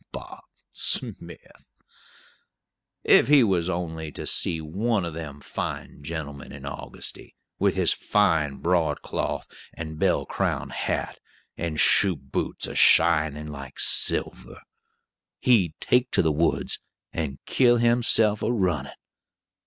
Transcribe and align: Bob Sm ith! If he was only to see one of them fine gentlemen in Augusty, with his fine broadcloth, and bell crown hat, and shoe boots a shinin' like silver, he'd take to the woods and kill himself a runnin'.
Bob 0.11 0.45
Sm 0.73 1.29
ith! 1.29 1.73
If 3.03 3.27
he 3.27 3.43
was 3.43 3.69
only 3.69 4.11
to 4.13 4.25
see 4.25 4.59
one 4.59 5.05
of 5.05 5.13
them 5.13 5.39
fine 5.41 6.01
gentlemen 6.01 6.51
in 6.51 6.63
Augusty, 6.63 7.35
with 7.59 7.75
his 7.75 7.93
fine 7.93 8.57
broadcloth, 8.57 9.45
and 9.75 9.99
bell 9.99 10.25
crown 10.25 10.71
hat, 10.71 11.19
and 11.55 11.79
shoe 11.79 12.15
boots 12.15 12.65
a 12.65 12.73
shinin' 12.73 13.49
like 13.51 13.79
silver, 13.79 14.63
he'd 15.39 15.75
take 15.79 16.09
to 16.13 16.23
the 16.23 16.31
woods 16.31 16.79
and 17.13 17.37
kill 17.45 17.77
himself 17.77 18.41
a 18.41 18.51
runnin'. 18.51 18.93